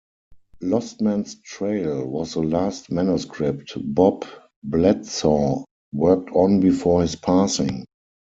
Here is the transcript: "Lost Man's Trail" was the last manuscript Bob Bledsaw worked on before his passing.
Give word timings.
"Lost 0.61 0.99
Man's 0.99 1.35
Trail" 1.43 2.07
was 2.07 2.33
the 2.33 2.39
last 2.41 2.91
manuscript 2.91 3.73
Bob 3.93 4.25
Bledsaw 4.67 5.63
worked 5.93 6.31
on 6.31 6.59
before 6.59 7.03
his 7.03 7.15
passing. 7.15 7.85